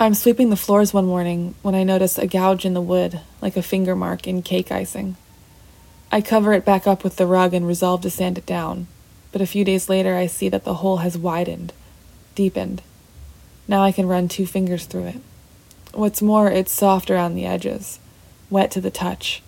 I'm 0.00 0.14
sweeping 0.14 0.50
the 0.50 0.56
floors 0.56 0.94
one 0.94 1.06
morning 1.06 1.56
when 1.62 1.74
I 1.74 1.82
notice 1.82 2.18
a 2.18 2.28
gouge 2.28 2.64
in 2.64 2.72
the 2.72 2.80
wood, 2.80 3.18
like 3.42 3.56
a 3.56 3.62
finger 3.64 3.96
mark 3.96 4.28
in 4.28 4.42
cake 4.42 4.70
icing. 4.70 5.16
I 6.12 6.20
cover 6.20 6.52
it 6.52 6.64
back 6.64 6.86
up 6.86 7.02
with 7.02 7.16
the 7.16 7.26
rug 7.26 7.52
and 7.52 7.66
resolve 7.66 8.02
to 8.02 8.10
sand 8.10 8.38
it 8.38 8.46
down, 8.46 8.86
but 9.32 9.40
a 9.40 9.46
few 9.46 9.64
days 9.64 9.88
later 9.88 10.14
I 10.14 10.28
see 10.28 10.48
that 10.50 10.62
the 10.62 10.74
hole 10.74 10.98
has 10.98 11.18
widened, 11.18 11.72
deepened. 12.36 12.80
Now 13.66 13.82
I 13.82 13.90
can 13.90 14.06
run 14.06 14.28
two 14.28 14.46
fingers 14.46 14.84
through 14.84 15.06
it. 15.06 15.20
What's 15.92 16.22
more, 16.22 16.48
it's 16.48 16.70
soft 16.70 17.10
around 17.10 17.34
the 17.34 17.46
edges, 17.46 17.98
wet 18.50 18.70
to 18.70 18.80
the 18.80 18.92
touch. 18.92 19.42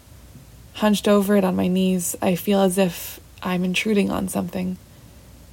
Hunched 0.74 1.06
over 1.06 1.36
it 1.36 1.44
on 1.44 1.54
my 1.54 1.68
knees, 1.68 2.16
I 2.20 2.34
feel 2.34 2.60
as 2.60 2.76
if 2.76 3.20
I'm 3.40 3.62
intruding 3.62 4.10
on 4.10 4.26
something. 4.26 4.78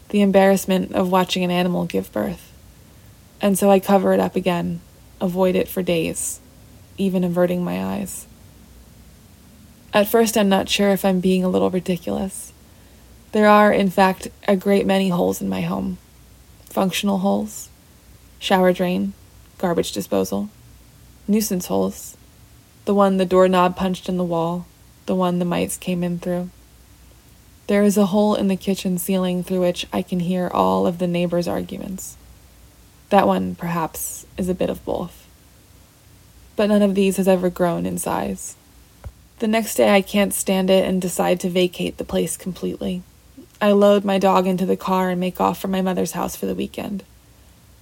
The 0.10 0.24
embarrassment 0.24 0.94
of 0.94 1.12
watching 1.12 1.44
an 1.44 1.52
animal 1.52 1.86
give 1.86 2.12
birth. 2.12 2.52
And 3.40 3.60
so 3.60 3.70
I 3.70 3.80
cover 3.80 4.14
it 4.14 4.20
up 4.20 4.36
again, 4.36 4.82
avoid 5.20 5.56
it 5.56 5.68
for 5.68 5.82
days, 5.82 6.40
even 6.98 7.24
averting 7.24 7.64
my 7.64 7.84
eyes. 7.84 8.28
At 9.94 10.08
first, 10.08 10.38
I'm 10.38 10.50
not 10.50 10.70
sure 10.70 10.90
if 10.90 11.04
I'm 11.04 11.20
being 11.20 11.44
a 11.44 11.50
little 11.50 11.72
ridiculous. 11.72 12.54
There 13.32 13.48
are, 13.48 13.72
in 13.72 13.90
fact, 13.90 14.28
a 14.48 14.56
great 14.56 14.86
many 14.86 15.10
holes 15.10 15.42
in 15.42 15.50
my 15.50 15.62
home 15.62 15.98
functional 16.70 17.20
holes, 17.20 17.70
shower 18.38 18.72
drain, 18.72 19.14
garbage 19.58 19.92
disposal, 19.92 20.50
nuisance 21.28 21.66
holes, 21.66 22.16
the 22.86 22.94
one 22.94 23.18
the 23.18 23.26
doorknob 23.26 23.76
punched 23.76 24.08
in 24.08 24.18
the 24.18 24.24
wall, 24.24 24.68
the 25.08 25.16
one 25.16 25.40
the 25.40 25.46
mites 25.46 25.78
came 25.78 26.04
in 26.04 26.20
through. 26.20 26.50
There 27.68 27.84
is 27.84 27.98
a 27.98 28.08
hole 28.08 28.36
in 28.36 28.48
the 28.48 28.56
kitchen 28.56 28.98
ceiling 28.98 29.44
through 29.44 29.62
which 29.62 29.88
I 29.92 30.02
can 30.02 30.20
hear 30.20 30.50
all 30.54 30.86
of 30.86 31.00
the 31.00 31.08
neighbors' 31.08 31.48
arguments. 31.48 32.16
That 33.10 33.28
one, 33.28 33.56
perhaps, 33.56 34.26
is 34.38 34.50
a 34.50 34.56
bit 34.56 34.70
of 34.70 34.84
both. 34.84 35.28
But 36.56 36.68
none 36.68 36.82
of 36.82 36.96
these 36.96 37.18
has 37.18 37.28
ever 37.28 37.50
grown 37.50 37.86
in 37.86 37.98
size. 37.98 38.56
The 39.40 39.48
next 39.48 39.76
day, 39.76 39.94
I 39.94 40.02
can't 40.02 40.34
stand 40.34 40.70
it 40.70 40.86
and 40.86 41.02
decide 41.02 41.40
to 41.42 41.50
vacate 41.50 41.98
the 41.98 42.04
place 42.04 42.36
completely. 42.36 43.04
I 43.62 43.72
load 43.72 44.04
my 44.04 44.20
dog 44.20 44.46
into 44.46 44.66
the 44.66 44.78
car 44.78 45.10
and 45.10 45.20
make 45.20 45.40
off 45.40 45.60
for 45.60 45.68
my 45.68 45.82
mother's 45.82 46.12
house 46.12 46.36
for 46.36 46.46
the 46.46 46.56
weekend. 46.56 47.04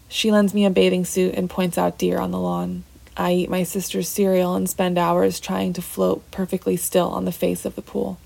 She 0.08 0.32
lends 0.32 0.54
me 0.54 0.66
a 0.66 0.70
bathing 0.70 1.06
suit 1.06 1.34
and 1.34 1.50
points 1.50 1.78
out 1.78 1.98
deer 1.98 2.20
on 2.20 2.32
the 2.32 2.40
lawn. 2.40 2.84
I 3.18 3.34
eat 3.34 3.50
my 3.50 3.64
sister's 3.64 4.10
cereal 4.10 4.56
and 4.56 4.70
spend 4.70 4.98
hours 4.98 5.40
trying 5.40 5.74
to 5.74 5.82
float 5.82 6.30
perfectly 6.32 6.76
still 6.76 7.10
on 7.10 7.26
the 7.26 7.32
face 7.32 7.66
of 7.66 7.76
the 7.76 7.82
pool. 7.82 8.20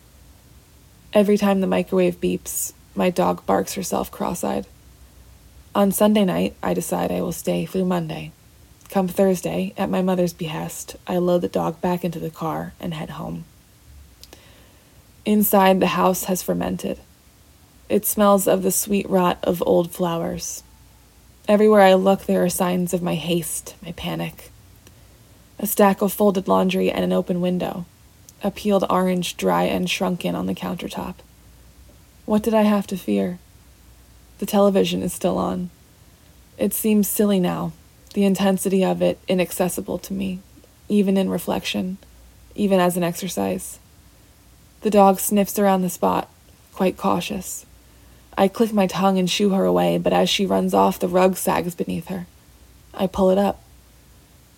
Every 1.13 1.37
time 1.37 1.61
the 1.61 1.67
microwave 1.67 2.19
beeps, 2.19 2.73
my 2.95 3.09
dog 3.09 3.45
barks 3.45 3.75
herself 3.75 4.11
cross 4.11 4.43
eyed. 4.43 4.65
On 5.75 5.91
Sunday 5.91 6.25
night, 6.25 6.55
I 6.63 6.73
decide 6.73 7.11
I 7.11 7.21
will 7.21 7.31
stay 7.31 7.65
through 7.65 7.85
Monday. 7.85 8.31
Come 8.89 9.07
Thursday, 9.07 9.73
at 9.77 9.89
my 9.89 10.01
mother's 10.01 10.33
behest, 10.33 10.95
I 11.05 11.17
load 11.17 11.41
the 11.41 11.47
dog 11.47 11.79
back 11.79 12.03
into 12.03 12.17
the 12.17 12.31
car 12.31 12.73
and 12.79 12.95
head 12.95 13.11
home. 13.11 13.45
Inside, 15.25 15.79
the 15.79 15.87
house 15.87 16.23
has 16.23 16.41
fermented. 16.41 16.99
It 17.87 18.05
smells 18.05 18.47
of 18.47 18.63
the 18.63 18.71
sweet 18.71 19.07
rot 19.07 19.37
of 19.43 19.61
old 19.63 19.91
flowers. 19.91 20.63
Everywhere 21.47 21.81
I 21.81 21.93
look, 21.93 22.25
there 22.25 22.43
are 22.43 22.49
signs 22.49 22.93
of 22.93 23.03
my 23.03 23.13
haste, 23.13 23.75
my 23.83 23.91
panic. 23.91 24.51
A 25.59 25.67
stack 25.67 26.01
of 26.01 26.11
folded 26.11 26.47
laundry 26.47 26.89
and 26.89 27.03
an 27.03 27.13
open 27.13 27.41
window. 27.41 27.85
A 28.43 28.49
peeled 28.49 28.85
orange, 28.89 29.37
dry 29.37 29.65
and 29.65 29.87
shrunken 29.87 30.33
on 30.33 30.47
the 30.47 30.55
countertop. 30.55 31.15
What 32.25 32.41
did 32.41 32.55
I 32.55 32.63
have 32.63 32.87
to 32.87 32.97
fear? 32.97 33.37
The 34.39 34.45
television 34.45 35.03
is 35.03 35.13
still 35.13 35.37
on. 35.37 35.69
It 36.57 36.73
seems 36.73 37.07
silly 37.07 37.39
now, 37.39 37.73
the 38.13 38.23
intensity 38.23 38.83
of 38.83 39.01
it 39.01 39.19
inaccessible 39.27 39.99
to 39.99 40.13
me, 40.13 40.39
even 40.87 41.17
in 41.17 41.29
reflection, 41.29 41.97
even 42.55 42.79
as 42.79 42.97
an 42.97 43.03
exercise. 43.03 43.79
The 44.81 44.89
dog 44.89 45.19
sniffs 45.19 45.59
around 45.59 45.81
the 45.81 45.89
spot, 45.89 46.29
quite 46.73 46.97
cautious. 46.97 47.65
I 48.37 48.47
click 48.47 48.71
my 48.71 48.87
tongue 48.87 49.19
and 49.19 49.29
shoo 49.29 49.49
her 49.49 49.65
away, 49.65 49.97
but 49.97 50.13
as 50.13 50.29
she 50.29 50.45
runs 50.45 50.73
off, 50.73 50.99
the 50.99 51.09
rug 51.09 51.35
sags 51.35 51.75
beneath 51.75 52.07
her. 52.07 52.25
I 52.93 53.07
pull 53.07 53.29
it 53.29 53.37
up. 53.37 53.61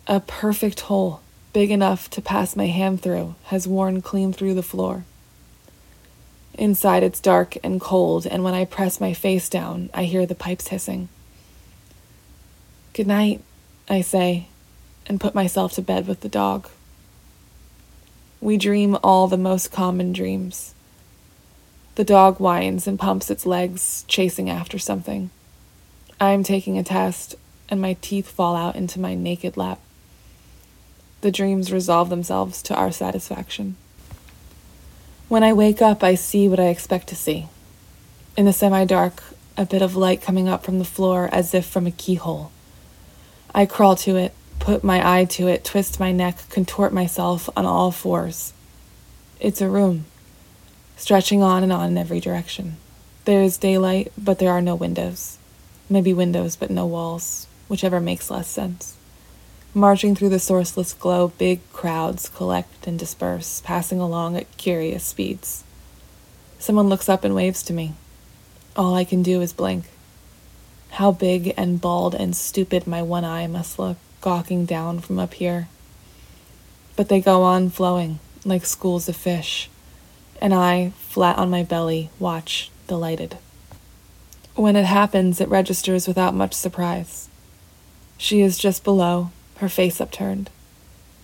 A 0.05 0.19
perfect 0.19 0.81
hole, 0.81 1.21
big 1.53 1.71
enough 1.71 2.07
to 2.11 2.21
pass 2.21 2.55
my 2.55 2.67
hand 2.67 3.01
through, 3.01 3.33
has 3.45 3.67
worn 3.67 4.03
clean 4.03 4.31
through 4.31 4.53
the 4.53 4.61
floor. 4.61 5.05
Inside, 6.55 7.03
it's 7.03 7.19
dark 7.19 7.57
and 7.63 7.79
cold, 7.79 8.25
and 8.25 8.43
when 8.43 8.53
I 8.53 8.65
press 8.65 8.99
my 8.99 9.13
face 9.13 9.49
down, 9.49 9.89
I 9.93 10.03
hear 10.03 10.25
the 10.25 10.35
pipes 10.35 10.67
hissing. 10.67 11.09
Good 12.93 13.07
night, 13.07 13.41
I 13.89 14.01
say, 14.01 14.47
and 15.05 15.19
put 15.19 15.33
myself 15.33 15.73
to 15.73 15.81
bed 15.81 16.07
with 16.07 16.21
the 16.21 16.29
dog. 16.29 16.69
We 18.41 18.57
dream 18.57 18.97
all 19.03 19.27
the 19.27 19.37
most 19.37 19.71
common 19.71 20.13
dreams. 20.13 20.73
The 21.95 22.03
dog 22.03 22.39
whines 22.39 22.87
and 22.87 22.99
pumps 22.99 23.29
its 23.29 23.45
legs, 23.45 24.03
chasing 24.07 24.49
after 24.49 24.77
something. 24.79 25.29
I 26.19 26.31
am 26.31 26.43
taking 26.43 26.77
a 26.77 26.83
test, 26.83 27.35
and 27.69 27.81
my 27.81 27.97
teeth 28.01 28.29
fall 28.29 28.55
out 28.55 28.75
into 28.75 28.99
my 28.99 29.15
naked 29.15 29.57
lap. 29.57 29.79
The 31.21 31.31
dreams 31.31 31.71
resolve 31.71 32.09
themselves 32.09 32.61
to 32.63 32.75
our 32.75 32.91
satisfaction. 32.91 33.77
When 35.31 35.45
I 35.45 35.53
wake 35.53 35.81
up, 35.81 36.03
I 36.03 36.15
see 36.15 36.49
what 36.49 36.59
I 36.59 36.65
expect 36.65 37.07
to 37.07 37.15
see. 37.15 37.47
In 38.35 38.43
the 38.43 38.51
semi 38.51 38.83
dark, 38.83 39.23
a 39.55 39.65
bit 39.65 39.81
of 39.81 39.95
light 39.95 40.21
coming 40.21 40.49
up 40.49 40.65
from 40.65 40.77
the 40.77 40.83
floor 40.83 41.29
as 41.31 41.53
if 41.53 41.65
from 41.65 41.87
a 41.87 41.91
keyhole. 41.91 42.51
I 43.55 43.65
crawl 43.65 43.95
to 43.95 44.17
it, 44.17 44.33
put 44.59 44.83
my 44.83 44.99
eye 45.19 45.23
to 45.23 45.47
it, 45.47 45.63
twist 45.63 46.01
my 46.01 46.11
neck, 46.11 46.49
contort 46.49 46.91
myself 46.91 47.49
on 47.55 47.65
all 47.65 47.91
fours. 47.91 48.51
It's 49.39 49.61
a 49.61 49.69
room, 49.69 50.03
stretching 50.97 51.41
on 51.41 51.63
and 51.63 51.71
on 51.71 51.91
in 51.91 51.97
every 51.97 52.19
direction. 52.19 52.75
There 53.23 53.41
is 53.41 53.57
daylight, 53.57 54.11
but 54.17 54.37
there 54.37 54.51
are 54.51 54.61
no 54.61 54.75
windows. 54.75 55.37
Maybe 55.89 56.13
windows, 56.13 56.57
but 56.57 56.69
no 56.69 56.85
walls, 56.85 57.47
whichever 57.69 58.01
makes 58.01 58.29
less 58.29 58.49
sense. 58.49 58.97
Marching 59.73 60.15
through 60.15 60.27
the 60.27 60.35
sourceless 60.35 60.97
glow, 60.99 61.29
big 61.37 61.61
crowds 61.71 62.27
collect 62.27 62.85
and 62.85 62.99
disperse, 62.99 63.61
passing 63.63 64.01
along 64.01 64.35
at 64.35 64.57
curious 64.57 65.05
speeds. 65.05 65.63
Someone 66.59 66.89
looks 66.89 67.07
up 67.07 67.23
and 67.23 67.33
waves 67.33 67.63
to 67.63 67.73
me. 67.73 67.93
All 68.75 68.95
I 68.95 69.05
can 69.05 69.23
do 69.23 69.39
is 69.39 69.53
blink. 69.53 69.85
How 70.89 71.13
big 71.13 71.53
and 71.55 71.79
bald 71.79 72.13
and 72.13 72.35
stupid 72.35 72.85
my 72.85 73.01
one 73.01 73.23
eye 73.23 73.47
must 73.47 73.79
look, 73.79 73.95
gawking 74.19 74.65
down 74.65 74.99
from 74.99 75.17
up 75.17 75.35
here. 75.35 75.69
But 76.97 77.07
they 77.07 77.21
go 77.21 77.43
on 77.43 77.69
flowing, 77.69 78.19
like 78.43 78.65
schools 78.65 79.07
of 79.07 79.15
fish, 79.15 79.69
and 80.41 80.53
I, 80.53 80.89
flat 80.97 81.37
on 81.37 81.49
my 81.49 81.63
belly, 81.63 82.09
watch, 82.19 82.69
delighted. 82.87 83.37
When 84.55 84.75
it 84.75 84.83
happens, 84.83 85.39
it 85.39 85.47
registers 85.47 86.09
without 86.09 86.35
much 86.35 86.53
surprise. 86.53 87.29
She 88.17 88.41
is 88.41 88.57
just 88.57 88.83
below, 88.83 89.31
her 89.61 89.69
face 89.69 90.01
upturned. 90.01 90.49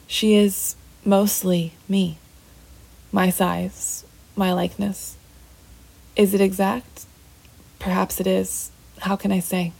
She 0.05 0.35
is 0.35 0.75
mostly 1.03 1.73
me, 1.89 2.19
my 3.11 3.31
size, 3.31 4.05
my 4.35 4.53
likeness. 4.53 5.17
Is 6.15 6.35
it 6.35 6.41
exact? 6.41 7.05
Perhaps 7.79 8.19
it 8.19 8.27
is. 8.27 8.71
How 8.99 9.15
can 9.15 9.31
I 9.31 9.39
say? 9.39 9.73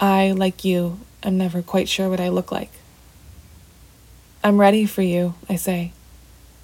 I, 0.00 0.32
like 0.32 0.64
you, 0.64 0.98
am 1.22 1.38
never 1.38 1.62
quite 1.62 1.88
sure 1.88 2.10
what 2.10 2.20
I 2.20 2.28
look 2.28 2.50
like. 2.50 2.72
I'm 4.42 4.60
ready 4.60 4.86
for 4.86 5.02
you, 5.02 5.34
I 5.48 5.54
say. 5.54 5.92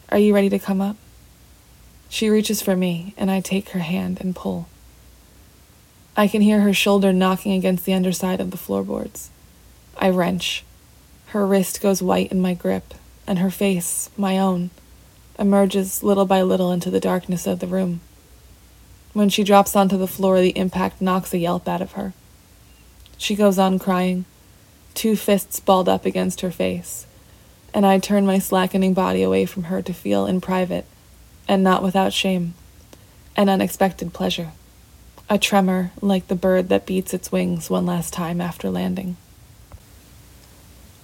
Are 0.08 0.18
you 0.18 0.34
ready 0.34 0.48
to 0.48 0.58
come 0.58 0.80
up? 0.80 0.96
She 2.08 2.28
reaches 2.28 2.60
for 2.60 2.74
me, 2.74 3.14
and 3.16 3.30
I 3.30 3.40
take 3.40 3.68
her 3.70 3.78
hand 3.78 4.18
and 4.20 4.34
pull. 4.34 4.68
I 6.16 6.26
can 6.26 6.40
hear 6.40 6.62
her 6.62 6.74
shoulder 6.74 7.12
knocking 7.12 7.52
against 7.52 7.84
the 7.84 7.94
underside 7.94 8.40
of 8.40 8.50
the 8.50 8.56
floorboards. 8.56 9.30
I 9.96 10.10
wrench. 10.10 10.64
Her 11.30 11.46
wrist 11.46 11.80
goes 11.80 12.02
white 12.02 12.32
in 12.32 12.40
my 12.40 12.54
grip, 12.54 12.92
and 13.24 13.38
her 13.38 13.52
face, 13.52 14.10
my 14.16 14.36
own, 14.36 14.70
emerges 15.38 16.02
little 16.02 16.26
by 16.26 16.42
little 16.42 16.72
into 16.72 16.90
the 16.90 16.98
darkness 16.98 17.46
of 17.46 17.60
the 17.60 17.68
room. 17.68 18.00
When 19.12 19.28
she 19.28 19.44
drops 19.44 19.76
onto 19.76 19.96
the 19.96 20.08
floor, 20.08 20.40
the 20.40 20.58
impact 20.58 21.00
knocks 21.00 21.32
a 21.32 21.38
yelp 21.38 21.68
out 21.68 21.80
of 21.80 21.92
her. 21.92 22.14
She 23.16 23.36
goes 23.36 23.60
on 23.60 23.78
crying, 23.78 24.24
two 24.94 25.14
fists 25.14 25.60
balled 25.60 25.88
up 25.88 26.04
against 26.04 26.40
her 26.40 26.50
face, 26.50 27.06
and 27.72 27.86
I 27.86 28.00
turn 28.00 28.26
my 28.26 28.40
slackening 28.40 28.92
body 28.92 29.22
away 29.22 29.46
from 29.46 29.64
her 29.64 29.82
to 29.82 29.92
feel 29.94 30.26
in 30.26 30.40
private, 30.40 30.84
and 31.46 31.62
not 31.62 31.84
without 31.84 32.12
shame, 32.12 32.54
an 33.36 33.48
unexpected 33.48 34.12
pleasure, 34.12 34.50
a 35.28 35.38
tremor 35.38 35.92
like 36.00 36.26
the 36.26 36.34
bird 36.34 36.68
that 36.70 36.86
beats 36.86 37.14
its 37.14 37.30
wings 37.30 37.70
one 37.70 37.86
last 37.86 38.12
time 38.12 38.40
after 38.40 38.68
landing. 38.68 39.16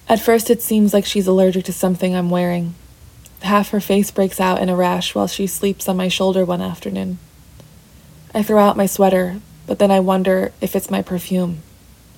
At 0.08 0.20
first, 0.20 0.50
it 0.50 0.62
seems 0.62 0.94
like 0.94 1.04
she's 1.04 1.26
allergic 1.26 1.64
to 1.64 1.72
something 1.72 2.14
I'm 2.14 2.30
wearing. 2.30 2.74
Half 3.42 3.70
her 3.70 3.80
face 3.80 4.10
breaks 4.10 4.40
out 4.40 4.62
in 4.62 4.68
a 4.68 4.76
rash 4.76 5.14
while 5.14 5.26
she 5.26 5.46
sleeps 5.46 5.88
on 5.88 5.96
my 5.96 6.08
shoulder 6.08 6.44
one 6.44 6.62
afternoon. 6.62 7.18
I 8.32 8.42
throw 8.42 8.58
out 8.58 8.76
my 8.76 8.86
sweater, 8.86 9.40
but 9.66 9.78
then 9.78 9.90
I 9.90 10.00
wonder 10.00 10.52
if 10.60 10.76
it's 10.76 10.90
my 10.90 11.02
perfume, 11.02 11.62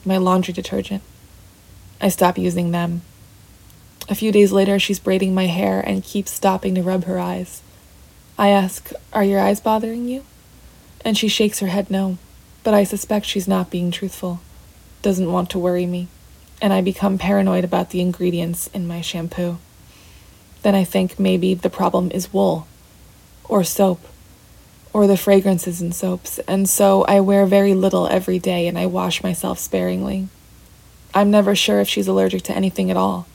my 0.04 0.18
laundry 0.18 0.52
detergent. 0.52 1.02
I 2.00 2.08
stop 2.08 2.36
using 2.36 2.70
them. 2.70 3.02
A 4.08 4.14
few 4.14 4.32
days 4.32 4.52
later, 4.52 4.78
she's 4.78 4.98
braiding 4.98 5.34
my 5.34 5.46
hair 5.46 5.80
and 5.80 6.04
keeps 6.04 6.30
stopping 6.30 6.74
to 6.74 6.82
rub 6.82 7.04
her 7.04 7.18
eyes. 7.18 7.62
I 8.38 8.48
ask, 8.48 8.90
Are 9.12 9.24
your 9.24 9.40
eyes 9.40 9.60
bothering 9.60 10.08
you? 10.08 10.24
And 11.04 11.16
she 11.16 11.28
shakes 11.28 11.60
her 11.60 11.66
head 11.66 11.90
no, 11.90 12.18
but 12.64 12.74
I 12.74 12.84
suspect 12.84 13.26
she's 13.26 13.48
not 13.48 13.70
being 13.70 13.90
truthful, 13.90 14.40
doesn't 15.02 15.32
want 15.32 15.50
to 15.50 15.58
worry 15.58 15.86
me, 15.86 16.08
and 16.60 16.72
I 16.72 16.80
become 16.80 17.18
paranoid 17.18 17.64
about 17.64 17.90
the 17.90 18.00
ingredients 18.00 18.68
in 18.68 18.86
my 18.86 19.00
shampoo. 19.00 19.58
Then 20.62 20.74
I 20.74 20.84
think 20.84 21.18
maybe 21.18 21.54
the 21.54 21.70
problem 21.70 22.10
is 22.10 22.32
wool, 22.32 22.66
or 23.44 23.64
soap, 23.64 24.00
or 24.92 25.06
the 25.06 25.16
fragrances 25.16 25.80
in 25.80 25.92
soaps, 25.92 26.38
and 26.40 26.68
so 26.68 27.04
I 27.04 27.20
wear 27.20 27.46
very 27.46 27.74
little 27.74 28.06
every 28.08 28.38
day 28.38 28.66
and 28.66 28.78
I 28.78 28.86
wash 28.86 29.22
myself 29.22 29.58
sparingly. 29.58 30.28
I'm 31.14 31.30
never 31.30 31.54
sure 31.54 31.80
if 31.80 31.88
she's 31.88 32.08
allergic 32.08 32.42
to 32.44 32.56
anything 32.56 32.90
at 32.90 32.96
all 32.96 33.26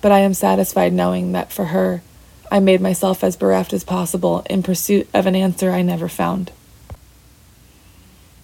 but 0.00 0.12
I 0.12 0.20
am 0.20 0.34
satisfied 0.34 0.92
knowing 0.92 1.32
that 1.32 1.52
for 1.52 1.66
her, 1.66 2.02
I 2.50 2.58
made 2.58 2.80
myself 2.80 3.22
as 3.22 3.36
bereft 3.36 3.72
as 3.72 3.84
possible 3.84 4.44
in 4.48 4.62
pursuit 4.62 5.08
of 5.14 5.26
an 5.26 5.36
answer 5.36 5.70
I 5.70 5.82
never 5.82 6.08
found. 6.08 6.52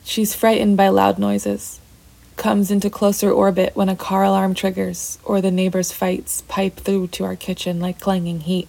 She's 0.05 0.35
frightened 0.35 0.77
by 0.77 0.89
loud 0.89 1.19
noises, 1.19 1.81
comes 2.37 2.71
into 2.71 2.91
closer 2.91 3.31
orbit 3.31 3.75
when 3.75 3.89
a 3.89 3.97
car 3.97 4.23
alarm 4.23 4.55
triggers 4.55 5.19
or 5.25 5.41
the 5.41 5.51
neighbors' 5.51 5.93
fights 5.93 6.43
pipe 6.43 6.77
through 6.77 7.09
to 7.09 7.25
our 7.25 7.37
kitchen 7.37 7.81
like 7.81 7.99
clanging 7.99 8.41
heat. 8.41 8.69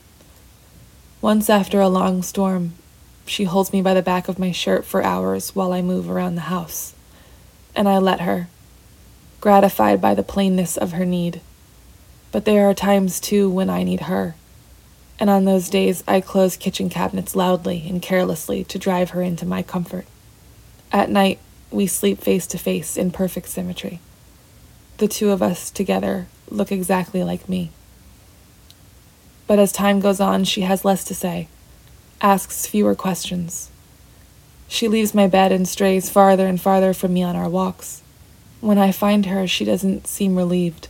Once 1.21 1.49
after 1.49 1.81
a 1.81 1.89
long 1.89 2.23
storm, 2.23 2.73
she 3.25 3.43
holds 3.43 3.73
me 3.73 3.81
by 3.81 3.93
the 3.93 4.01
back 4.01 4.27
of 4.27 4.39
my 4.39 4.51
shirt 4.51 4.85
for 4.85 5.03
hours 5.03 5.53
while 5.55 5.73
I 5.73 5.81
move 5.81 6.09
around 6.09 6.35
the 6.35 6.41
house, 6.41 6.93
and 7.75 7.87
I 7.89 7.97
let 7.97 8.21
her, 8.21 8.47
gratified 9.41 9.99
by 9.99 10.15
the 10.15 10.23
plainness 10.23 10.77
of 10.77 10.93
her 10.93 11.05
need. 11.05 11.41
But 12.31 12.45
there 12.45 12.69
are 12.69 12.73
times 12.73 13.19
too 13.19 13.49
when 13.49 13.69
I 13.69 13.83
need 13.83 14.01
her. 14.01 14.35
And 15.19 15.29
on 15.29 15.45
those 15.45 15.69
days, 15.69 16.03
I 16.07 16.21
close 16.21 16.55
kitchen 16.55 16.89
cabinets 16.89 17.35
loudly 17.35 17.85
and 17.89 18.01
carelessly 18.01 18.63
to 18.65 18.79
drive 18.79 19.09
her 19.11 19.21
into 19.21 19.45
my 19.45 19.63
comfort. 19.63 20.05
At 20.91 21.09
night, 21.09 21.39
we 21.71 21.87
sleep 21.87 22.19
face 22.19 22.47
to 22.47 22.57
face 22.57 22.97
in 22.97 23.11
perfect 23.11 23.47
symmetry. 23.47 23.99
The 24.97 25.07
two 25.07 25.31
of 25.31 25.41
us 25.41 25.69
together 25.69 26.27
look 26.49 26.71
exactly 26.71 27.23
like 27.23 27.49
me. 27.49 27.71
But 29.45 29.59
as 29.59 29.71
time 29.71 29.99
goes 29.99 30.19
on, 30.19 30.43
she 30.43 30.61
has 30.61 30.83
less 30.83 31.03
to 31.05 31.15
say, 31.15 31.47
asks 32.21 32.65
fewer 32.67 32.95
questions. 32.95 33.69
She 34.67 34.87
leaves 34.87 35.13
my 35.13 35.27
bed 35.27 35.51
and 35.51 35.67
strays 35.67 36.09
farther 36.09 36.47
and 36.47 36.59
farther 36.59 36.93
from 36.93 37.13
me 37.13 37.23
on 37.23 37.35
our 37.35 37.49
walks. 37.49 38.01
When 38.59 38.77
I 38.77 38.91
find 38.91 39.27
her, 39.27 39.47
she 39.47 39.63
doesn't 39.63 40.07
seem 40.07 40.35
relieved. 40.35 40.87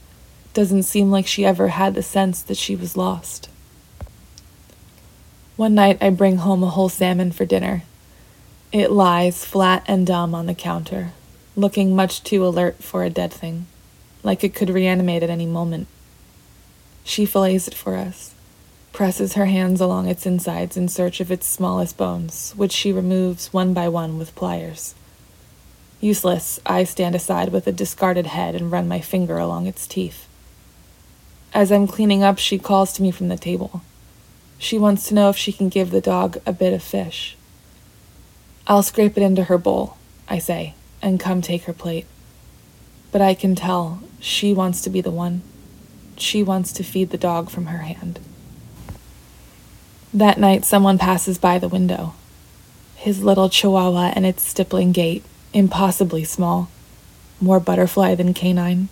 Doesn't 0.54 0.84
seem 0.84 1.12
like 1.12 1.28
she 1.28 1.46
ever 1.46 1.68
had 1.70 1.94
the 1.94 2.02
sense 2.02 2.42
that 2.42 2.58
she 2.58 2.76
was 2.76 2.98
lost. 2.98 3.50
One 5.56 5.76
night 5.76 5.98
I 6.02 6.10
bring 6.10 6.38
home 6.38 6.64
a 6.64 6.70
whole 6.70 6.90
salmon 6.90 7.32
for 7.32 7.46
dinner. 7.46 7.84
It 8.74 8.92
lies 8.92 9.46
flat 9.46 9.86
and 9.88 10.06
dumb 10.06 10.36
on 10.36 10.46
the 10.46 10.54
counter, 10.54 11.14
looking 11.56 11.96
much 11.96 12.22
too 12.22 12.46
alert 12.46 12.84
for 12.84 13.06
a 13.06 13.10
dead 13.10 13.32
thing, 13.32 13.66
like 14.24 14.44
it 14.44 14.54
could 14.54 14.70
reanimate 14.70 15.24
at 15.24 15.30
any 15.30 15.46
moment. 15.46 15.88
She 17.06 17.26
fillets 17.26 17.70
it 17.70 17.74
for 17.74 17.96
us, 17.96 18.36
presses 18.92 19.36
her 19.36 19.46
hands 19.46 19.80
along 19.80 20.10
its 20.10 20.26
insides 20.26 20.76
in 20.76 20.90
search 20.90 21.22
of 21.22 21.32
its 21.32 21.46
smallest 21.46 21.96
bones, 21.96 22.52
which 22.58 22.74
she 22.74 22.92
removes 22.92 23.54
one 23.54 23.74
by 23.74 23.88
one 23.88 24.18
with 24.18 24.36
pliers. 24.36 24.96
Useless, 26.02 26.60
I 26.66 26.84
stand 26.84 27.16
aside 27.16 27.54
with 27.54 27.68
a 27.68 27.72
discarded 27.72 28.28
head 28.28 28.54
and 28.54 28.70
run 28.70 28.90
my 28.90 29.00
finger 29.00 29.38
along 29.38 29.68
its 29.68 29.88
teeth. 29.88 30.28
As 31.54 31.72
I'm 31.72 31.88
cleaning 31.88 32.22
up, 32.22 32.38
she 32.38 32.60
calls 32.60 32.92
to 32.94 33.02
me 33.02 33.12
from 33.12 33.30
the 33.30 33.38
table. 33.38 33.82
She 34.58 34.78
wants 34.78 35.08
to 35.08 35.14
know 35.14 35.30
if 35.30 35.38
she 35.38 35.54
can 35.54 35.70
give 35.70 35.92
the 35.92 36.02
dog 36.02 36.38
a 36.46 36.52
bit 36.52 36.74
of 36.74 36.84
fish. 36.84 37.38
I'll 38.70 38.84
scrape 38.84 39.18
it 39.18 39.24
into 39.24 39.46
her 39.46 39.58
bowl, 39.58 39.96
I 40.28 40.40
say, 40.40 40.74
and 41.02 41.22
come 41.22 41.42
take 41.42 41.64
her 41.64 41.74
plate. 41.74 42.06
But 43.14 43.22
I 43.22 43.34
can 43.34 43.56
tell 43.56 44.02
she 44.20 44.54
wants 44.54 44.82
to 44.82 44.90
be 44.90 45.00
the 45.00 45.10
one. 45.10 45.42
She 46.18 46.44
wants 46.44 46.74
to 46.74 46.84
feed 46.84 47.12
the 47.12 47.18
dog 47.18 47.50
from 47.50 47.68
her 47.68 47.78
hand. 47.78 48.20
That 50.14 50.38
night, 50.38 50.66
someone 50.66 50.98
passes 50.98 51.38
by 51.38 51.60
the 51.60 51.70
window. 51.70 52.14
His 52.96 53.24
little 53.24 53.50
chihuahua 53.50 54.12
and 54.16 54.26
its 54.26 54.44
stippling 54.44 54.92
gait, 54.92 55.24
impossibly 55.54 56.26
small, 56.26 56.70
more 57.40 57.62
butterfly 57.62 58.16
than 58.16 58.34
canine. 58.34 58.90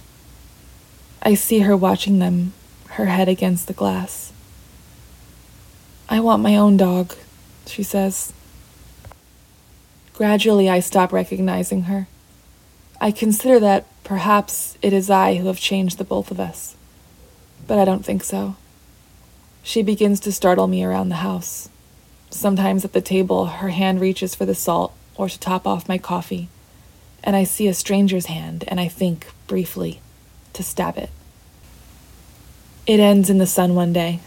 I 1.21 1.33
see 1.33 1.59
her 1.59 1.75
watching 1.75 2.19
them, 2.19 2.53
her 2.91 3.07
head 3.07 3.27
against 3.27 3.67
the 3.67 3.73
glass. 3.73 4.31
I 6.07 6.21
want 6.21 6.43
my 6.43 6.55
own 6.55 6.77
dog, 6.77 7.13
she 7.65 7.83
says. 7.83 8.31
Gradually, 10.15 10.69
I 10.69 10.79
stop 10.79 11.11
recognizing 11.11 11.83
her. 11.83 12.07
I 13.01 13.11
consider 13.11 13.59
that 13.59 13.85
perhaps 14.05 14.77
it 14.81 14.93
is 14.93 15.09
I 15.09 15.35
who 15.35 15.47
have 15.47 15.59
changed 15.59 15.97
the 15.97 16.05
both 16.05 16.31
of 16.31 16.39
us, 16.39 16.77
but 17.67 17.77
I 17.77 17.83
don't 17.83 18.05
think 18.05 18.23
so. 18.23 18.55
She 19.61 19.83
begins 19.83 20.21
to 20.21 20.31
startle 20.31 20.67
me 20.67 20.85
around 20.85 21.09
the 21.09 21.15
house. 21.15 21.67
Sometimes 22.29 22.85
at 22.85 22.93
the 22.93 23.01
table, 23.01 23.45
her 23.45 23.69
hand 23.69 23.99
reaches 23.99 24.33
for 24.33 24.45
the 24.45 24.55
salt 24.55 24.93
or 25.17 25.27
to 25.27 25.37
top 25.37 25.67
off 25.67 25.89
my 25.89 25.97
coffee, 25.97 26.47
and 27.21 27.35
I 27.35 27.43
see 27.43 27.67
a 27.67 27.73
stranger's 27.73 28.27
hand 28.27 28.63
and 28.69 28.79
I 28.79 28.87
think, 28.87 29.27
briefly, 29.47 29.99
to 30.53 30.63
stab 30.63 30.97
it. 30.97 31.09
It 32.87 33.01
ends 33.01 33.29
in 33.29 33.37
the 33.37 33.45
sun 33.45 33.75
one 33.75 33.91
day, 33.91 34.21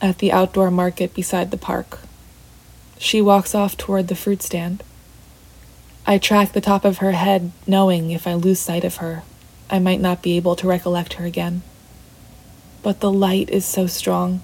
at 0.00 0.18
the 0.18 0.30
outdoor 0.30 0.70
market 0.70 1.12
beside 1.12 1.50
the 1.50 1.56
park. 1.56 1.98
She 2.98 3.20
walks 3.20 3.52
off 3.52 3.76
toward 3.76 4.06
the 4.06 4.14
fruit 4.14 4.40
stand. 4.40 4.84
I 6.06 6.18
track 6.18 6.52
the 6.52 6.60
top 6.60 6.84
of 6.84 6.98
her 6.98 7.12
head, 7.12 7.50
knowing 7.66 8.10
if 8.10 8.26
I 8.26 8.34
lose 8.34 8.60
sight 8.60 8.84
of 8.84 8.96
her, 8.96 9.22
I 9.70 9.78
might 9.78 10.00
not 10.00 10.22
be 10.22 10.36
able 10.36 10.54
to 10.56 10.68
recollect 10.68 11.14
her 11.14 11.24
again. 11.24 11.62
But 12.82 13.00
the 13.00 13.10
light 13.10 13.48
is 13.48 13.64
so 13.64 13.86
strong. 13.86 14.42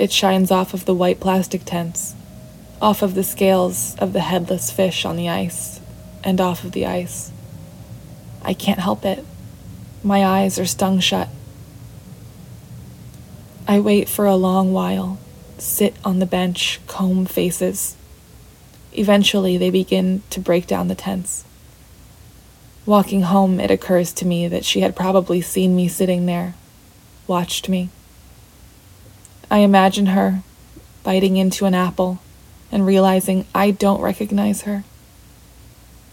It 0.00 0.10
shines 0.10 0.50
off 0.50 0.74
of 0.74 0.84
the 0.84 0.94
white 0.94 1.20
plastic 1.20 1.64
tents, 1.64 2.16
off 2.82 3.02
of 3.02 3.14
the 3.14 3.22
scales 3.22 3.94
of 4.00 4.12
the 4.12 4.20
headless 4.20 4.72
fish 4.72 5.04
on 5.04 5.16
the 5.16 5.28
ice, 5.28 5.80
and 6.24 6.40
off 6.40 6.64
of 6.64 6.72
the 6.72 6.86
ice. 6.86 7.30
I 8.42 8.52
can't 8.52 8.80
help 8.80 9.04
it. 9.04 9.24
My 10.02 10.24
eyes 10.24 10.58
are 10.58 10.66
stung 10.66 10.98
shut. 10.98 11.28
I 13.68 13.78
wait 13.78 14.08
for 14.08 14.26
a 14.26 14.34
long 14.34 14.72
while, 14.72 15.18
sit 15.58 15.94
on 16.04 16.18
the 16.18 16.26
bench, 16.26 16.80
comb 16.88 17.26
faces. 17.26 17.97
Eventually, 18.92 19.56
they 19.56 19.70
begin 19.70 20.22
to 20.30 20.40
break 20.40 20.66
down 20.66 20.88
the 20.88 20.94
tents. 20.94 21.44
Walking 22.86 23.22
home, 23.22 23.60
it 23.60 23.70
occurs 23.70 24.12
to 24.14 24.26
me 24.26 24.48
that 24.48 24.64
she 24.64 24.80
had 24.80 24.96
probably 24.96 25.40
seen 25.40 25.76
me 25.76 25.88
sitting 25.88 26.26
there, 26.26 26.54
watched 27.26 27.68
me. 27.68 27.90
I 29.50 29.58
imagine 29.58 30.06
her 30.06 30.42
biting 31.02 31.36
into 31.36 31.64
an 31.64 31.74
apple 31.74 32.18
and 32.70 32.86
realizing 32.86 33.46
I 33.54 33.70
don't 33.70 34.00
recognize 34.00 34.62
her, 34.62 34.84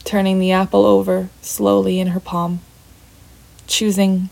turning 0.03 0.39
the 0.39 0.51
apple 0.51 0.85
over 0.85 1.29
slowly 1.41 1.99
in 1.99 2.07
her 2.07 2.19
palm, 2.19 2.61
choosing 3.67 4.29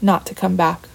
not 0.00 0.26
to 0.26 0.34
come 0.34 0.56
back. 0.56 0.88